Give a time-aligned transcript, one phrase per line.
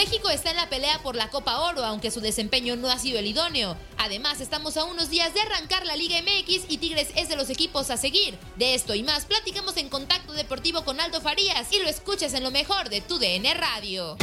[0.00, 3.18] México está en la pelea por la Copa Oro, aunque su desempeño no ha sido
[3.18, 3.76] el idóneo.
[3.98, 7.50] Además, estamos a unos días de arrancar la Liga MX y Tigres es de los
[7.50, 8.38] equipos a seguir.
[8.56, 12.44] De esto y más platicamos en Contacto Deportivo con Aldo Farías y lo escuchas en
[12.44, 14.16] lo mejor de tu DN Radio.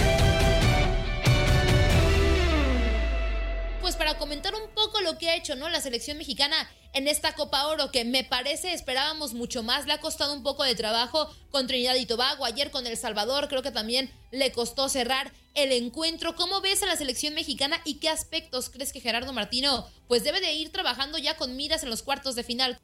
[3.88, 5.70] pues para comentar un poco lo que ha hecho, ¿no?
[5.70, 10.00] La selección mexicana en esta Copa Oro, que me parece esperábamos mucho más, le ha
[10.00, 13.72] costado un poco de trabajo con Trinidad y Tobago, ayer con El Salvador, creo que
[13.72, 16.36] también le costó cerrar el encuentro.
[16.36, 20.42] ¿Cómo ves a la selección mexicana y qué aspectos crees que Gerardo Martino pues debe
[20.42, 22.78] de ir trabajando ya con miras en los cuartos de final?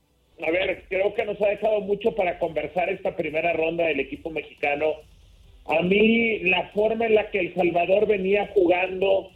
[0.45, 4.29] A ver, creo que nos ha dejado mucho para conversar esta primera ronda del equipo
[4.29, 4.93] mexicano.
[5.65, 9.29] A mí la forma en la que El Salvador venía jugando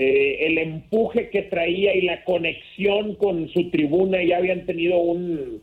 [0.00, 5.60] eh, el empuje que traía y la conexión con su tribuna, ya habían tenido un,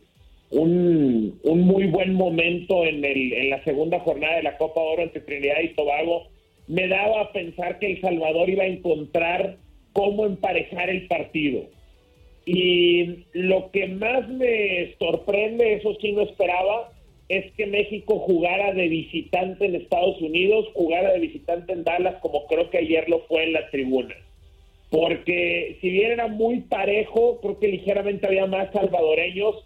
[0.50, 5.22] un, muy buen momento en, el, en la segunda jornada de la Copa Oro entre
[5.22, 6.24] Trinidad y Tobago,
[6.68, 9.56] me daba a pensar que El Salvador iba a encontrar
[9.94, 11.62] cómo emparejar el partido.
[12.44, 16.92] Y lo que más me sorprende, eso sí no esperaba,
[17.30, 22.46] es que México jugara de visitante en Estados Unidos, jugara de visitante en Dallas, como
[22.48, 24.14] creo que ayer lo fue en la tribuna.
[24.96, 29.56] Porque si bien era muy parejo, creo que ligeramente había más salvadoreños,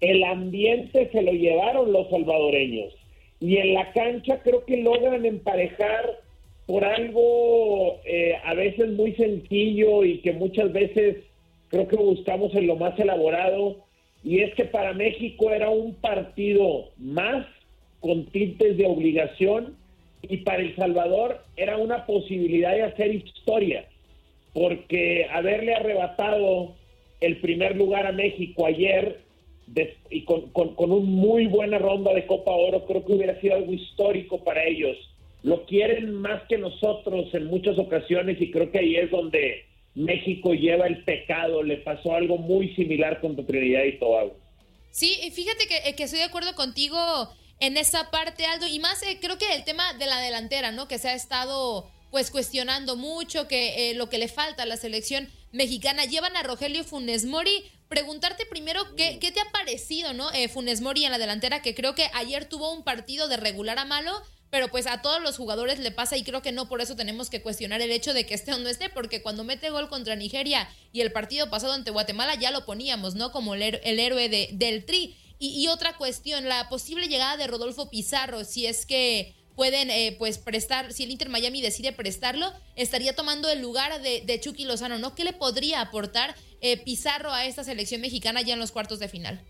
[0.00, 2.92] el ambiente se lo llevaron los salvadoreños.
[3.38, 6.18] Y en la cancha creo que logran emparejar
[6.66, 11.18] por algo eh, a veces muy sencillo y que muchas veces
[11.68, 13.76] creo que buscamos en lo más elaborado
[14.24, 17.46] y es que para México era un partido más
[18.00, 19.76] con tintes de obligación
[20.22, 23.86] y para El Salvador era una posibilidad de hacer historia,
[24.52, 26.74] porque haberle arrebatado
[27.20, 29.20] el primer lugar a México ayer
[30.10, 33.72] y con, con, una muy buena ronda de Copa Oro, creo que hubiera sido algo
[33.72, 34.96] histórico para ellos.
[35.42, 40.52] Lo quieren más que nosotros en muchas ocasiones y creo que ahí es donde México
[40.54, 44.36] lleva el pecado, le pasó algo muy similar con Trinidad y Tobago.
[44.90, 46.98] Sí, fíjate que, eh, que, estoy de acuerdo contigo
[47.60, 50.86] en esa parte, Aldo, y más eh, creo que el tema de la delantera, ¿no?
[50.86, 54.76] Que se ha estado pues cuestionando mucho, que eh, lo que le falta a la
[54.76, 56.04] selección mexicana.
[56.04, 57.64] Llevan a Rogelio Funes Mori.
[57.88, 60.30] Preguntarte primero qué, qué te ha parecido, ¿no?
[60.52, 63.84] Funes Mori en la delantera, que creo que ayer tuvo un partido de regular a
[63.84, 64.12] malo,
[64.52, 67.30] pero pues a todos los jugadores le pasa y creo que no por eso tenemos
[67.30, 70.14] que cuestionar el hecho de que esté o no esté, porque cuando mete gol contra
[70.14, 73.32] Nigeria y el partido pasado ante Guatemala ya lo poníamos, ¿no?
[73.32, 75.16] Como el, héroe de, del Tri.
[75.38, 80.38] Y, otra cuestión, la posible llegada de Rodolfo Pizarro, si es que pueden eh, pues
[80.38, 82.46] prestar, si el Inter Miami decide prestarlo,
[82.76, 85.14] estaría tomando el lugar de, Chucky Lozano, ¿no?
[85.14, 89.08] ¿Qué le podría aportar eh, Pizarro a esta selección mexicana ya en los cuartos de
[89.08, 89.40] final?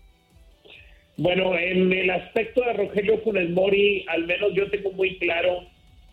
[1.15, 5.67] Bueno, en el aspecto de Rogelio Funes Mori, al menos yo tengo muy claro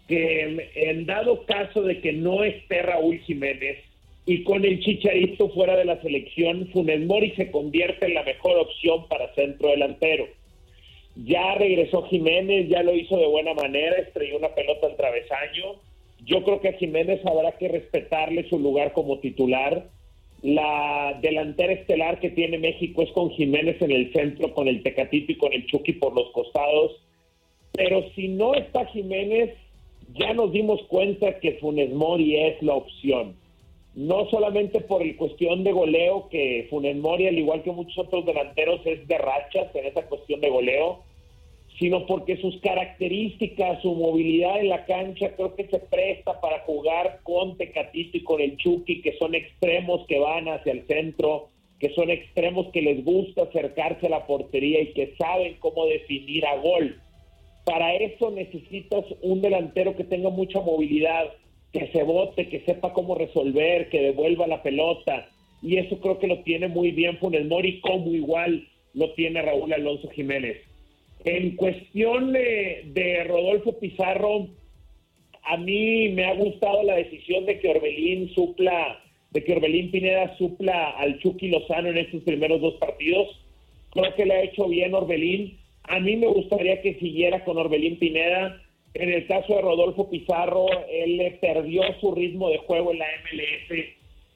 [0.06, 3.78] que en dado caso de que no esté Raúl Jiménez
[4.26, 8.58] y con el Chicharito fuera de la selección, Funes Mori se convierte en la mejor
[8.58, 10.28] opción para centro delantero.
[11.24, 15.76] Ya regresó Jiménez, ya lo hizo de buena manera, estrelló una pelota al travesaño.
[16.24, 19.86] Yo creo que a Jiménez habrá que respetarle su lugar como titular
[20.42, 25.32] la delantera estelar que tiene México es con Jiménez en el centro, con el Tecatito
[25.32, 26.92] y con el Chucky por los costados.
[27.72, 29.54] Pero si no está Jiménez,
[30.14, 33.36] ya nos dimos cuenta que Funes Mori es la opción.
[33.94, 38.24] No solamente por el cuestión de goleo, que Funes Mori, al igual que muchos otros
[38.24, 41.00] delanteros, es de rachas en esa cuestión de goleo,
[41.80, 47.20] sino porque sus características, su movilidad en la cancha, creo que se presta para jugar
[47.22, 51.48] con Tecatito y con el Chucky, que son extremos que van hacia el centro,
[51.78, 56.44] que son extremos que les gusta acercarse a la portería y que saben cómo definir
[56.44, 57.00] a gol.
[57.64, 61.30] Para eso necesitas un delantero que tenga mucha movilidad,
[61.72, 65.30] que se bote, que sepa cómo resolver, que devuelva la pelota.
[65.62, 69.72] Y eso creo que lo tiene muy bien Funes Mori, como igual lo tiene Raúl
[69.72, 70.69] Alonso Jiménez.
[71.24, 74.48] En cuestión de, Rodolfo Pizarro,
[75.42, 78.98] a mí me ha gustado la decisión de que Orbelín supla,
[79.30, 83.28] de que Orbelín Pineda supla al Chucky Lozano en estos primeros dos partidos.
[83.90, 85.58] Creo que le ha hecho bien Orbelín.
[85.84, 88.62] A mí me gustaría que siguiera con Orbelín Pineda.
[88.94, 93.84] En el caso de Rodolfo Pizarro, él perdió su ritmo de juego en la MLS.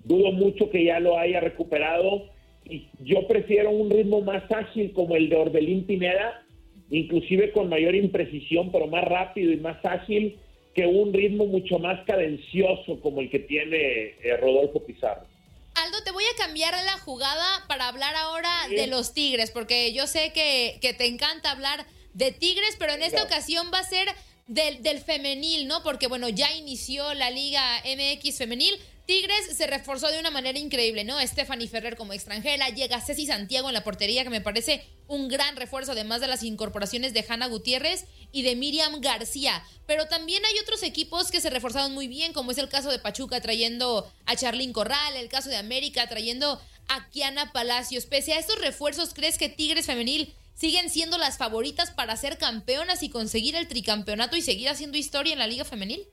[0.05, 2.27] Dudo mucho que ya lo haya recuperado.
[2.69, 6.44] Y yo prefiero un ritmo más ágil como el de Orbelín Pineda
[6.91, 10.39] inclusive con mayor imprecisión, pero más rápido y más ágil
[10.75, 15.27] que un ritmo mucho más cadencioso como el que tiene eh, Rodolfo Pizarro.
[15.75, 20.07] Aldo, te voy a cambiar la jugada para hablar ahora de los Tigres, porque yo
[20.07, 24.09] sé que, que, te encanta hablar de Tigres, pero en esta ocasión va a ser
[24.47, 25.83] del, del femenil, ¿no?
[25.83, 28.75] Porque bueno, ya inició la Liga MX femenil.
[29.07, 31.21] Tigres se reforzó de una manera increíble, ¿no?
[31.21, 35.57] Stephanie Ferrer como extranjera, llega Ceci Santiago en la portería, que me parece un gran
[35.57, 39.63] refuerzo, además de las incorporaciones de Hanna Gutiérrez y de Miriam García.
[39.87, 42.99] Pero también hay otros equipos que se reforzaron muy bien, como es el caso de
[42.99, 46.59] Pachuca trayendo a Charlín Corral, el caso de América trayendo
[46.89, 48.07] a Kiana Palacios.
[48.07, 53.03] Pese a estos refuerzos, ¿crees que Tigres femenil siguen siendo las favoritas para ser campeonas
[53.03, 56.07] y conseguir el tricampeonato y seguir haciendo historia en la liga femenil?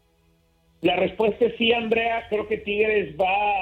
[0.82, 2.26] La respuesta es sí, Andrea.
[2.30, 3.54] Creo que Tigres va,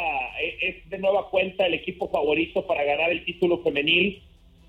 [0.62, 4.22] es de nueva cuenta el equipo favorito para ganar el título femenil,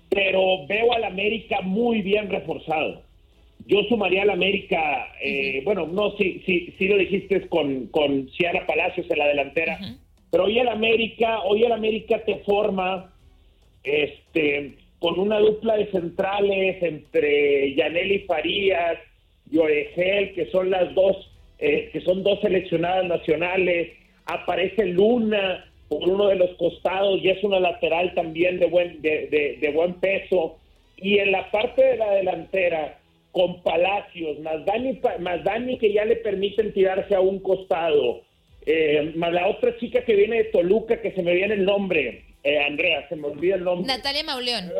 [0.09, 3.03] pero veo al América muy bien reforzado.
[3.67, 8.65] Yo sumaría al América, eh, bueno, no, sí, sí, sí lo dijiste con, con Ciara
[8.65, 9.79] Palacios en la delantera,
[10.31, 13.13] pero hoy el América, hoy el América te forma
[13.83, 18.97] este, con una dupla de centrales entre Yaneli Farías
[19.49, 21.30] y Oregel, que son las dos
[21.61, 23.91] eh, que son dos seleccionadas nacionales,
[24.25, 29.71] aparece Luna por uno de los costados y es una lateral también de buen, de,
[29.73, 30.57] buen peso.
[30.97, 32.97] Y en la parte de la delantera,
[33.31, 38.21] con Palacios, más Dani, más Dani que ya le permiten tirarse a un costado,
[38.65, 42.23] eh, más la otra chica que viene de Toluca, que se me viene el nombre,
[42.43, 43.87] eh, Andrea, se me olvida el nombre.
[43.87, 44.71] Natalia Mauleón.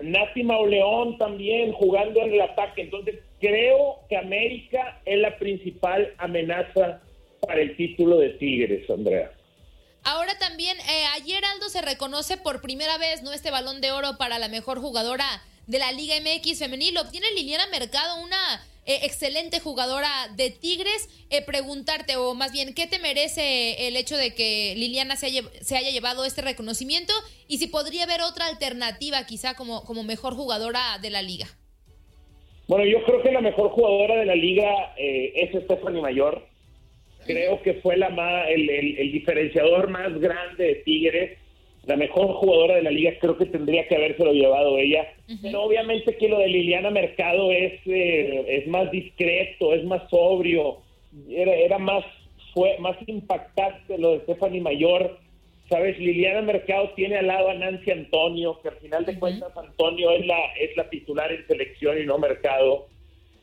[0.00, 2.82] Nati Mauleón también jugando en el ataque.
[2.82, 7.00] Entonces, creo que América es la principal amenaza
[7.40, 9.32] para el título de Tigres, Andrea.
[10.02, 13.32] Ahora también, eh, ayer Aldo se reconoce por primera vez, ¿no?
[13.32, 16.96] Este balón de oro para la mejor jugadora de la Liga MX femenil.
[16.98, 21.08] Obtiene Liliana Mercado una eh, excelente jugadora de Tigres.
[21.28, 25.90] Eh, preguntarte, o más bien, ¿qué te merece el hecho de que Liliana se haya,
[25.90, 27.12] llevado este reconocimiento?
[27.46, 31.46] Y si podría haber otra alternativa, quizá como mejor jugadora de la liga.
[32.70, 36.46] Bueno, yo creo que la mejor jugadora de la liga eh, es Stephanie Mayor.
[37.26, 41.36] Creo que fue la más, el, el, diferenciador más grande de Tigres.
[41.86, 45.04] La mejor jugadora de la liga creo que tendría que habérselo llevado ella.
[45.42, 50.76] Pero obviamente que lo de Liliana Mercado es, eh, es más discreto, es más sobrio.
[51.28, 52.04] Era, era más,
[52.54, 55.18] fue más impactante lo de Stephanie Mayor
[55.70, 60.10] Sabes, Liliana Mercado tiene al lado a Nancy Antonio, que al final de cuentas Antonio
[60.10, 62.88] es la, es la titular en selección y no Mercado.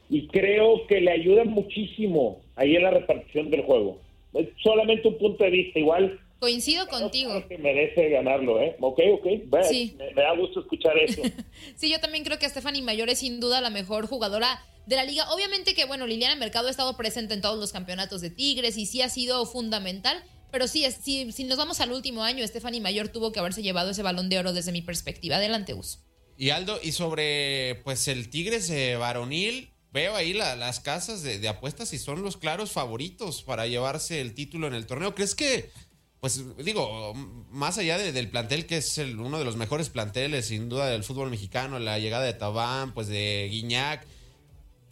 [0.10, 4.02] Y creo que le ayuda muchísimo ahí en la repartición del juego.
[4.34, 6.20] Es solamente un punto de vista, igual.
[6.40, 7.48] Coincido contigo.
[7.48, 8.76] que merece ganarlo, ¿eh?
[8.82, 9.28] Ok, ok.
[9.64, 9.96] sí.
[9.98, 11.22] me, da gusto escuchar eso.
[11.76, 15.06] sí, yo también creo que Stephanie Mayor es sin duda la mejor jugadora de la
[15.06, 15.32] liga.
[15.32, 18.86] Obviamente que, bueno, Liliana Mercado ha estado presente en todos los campeonatos de Tigres y
[18.86, 20.22] sí ha sido fundamental
[20.52, 24.04] pero sí, si, nos vamos al último año, Stephanie Mayor tuvo que haberse llevado ese
[24.04, 25.38] balón de oro desde mi perspectiva.
[25.38, 26.00] Adelante, Us.
[26.38, 31.98] Y Aldo, y sobre pues el Tigres varonil, veo ahí las casas de, apuestas y
[31.98, 35.16] son los claros favoritos para llevarse el título en el torneo.
[35.16, 35.72] ¿Crees que,
[36.20, 37.14] pues digo,
[37.50, 41.32] más allá del plantel que es uno de los mejores planteles sin duda del fútbol
[41.32, 44.06] mexicano, la llegada de Tabán, pues de Guiñac,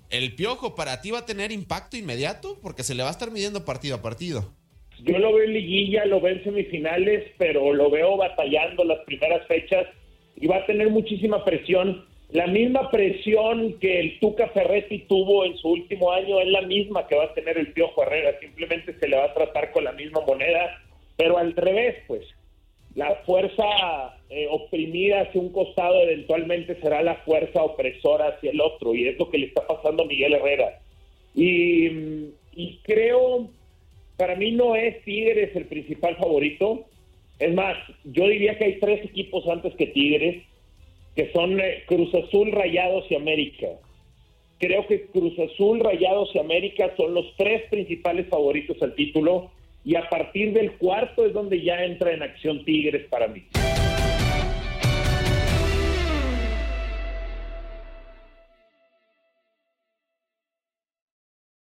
[0.10, 3.32] el piojo para ti va a tener impacto inmediato porque se le va a estar
[3.32, 4.54] midiendo partido a partido?
[5.04, 9.46] Yo lo veo en liguilla, lo veo en semifinales, pero lo veo batallando las primeras
[9.48, 9.88] fechas
[10.36, 12.06] y va a tener muchísima presión.
[12.32, 17.08] La misma presión que el Tuca Ferretti tuvo en su último año es la misma
[17.08, 19.92] que va a tener el Piojo Herrera, simplemente se le va a tratar con la
[19.92, 20.82] misma moneda,
[21.18, 22.26] pero al revés, pues.
[22.96, 28.96] La fuerza eh, oprimida hacia un costado eventualmente será la fuerza opresora hacia el otro,
[28.96, 30.80] y es lo que le está pasando a Miguel Herrera.
[31.36, 31.88] Y,
[32.56, 33.50] y creo
[34.18, 36.86] para mí no es Tigres el principal favorito.
[37.40, 40.44] Es más, yo diría que hay tres equipos antes que Tigres,
[41.16, 43.68] que son eh, Cruz Azul, Rayados y América.
[44.60, 49.52] Creo que Cruz Azul, Rayados y América son los tres principales favoritos al título
[49.84, 53.44] y a partir del cuarto es donde ya entra en acción Tigres para mí.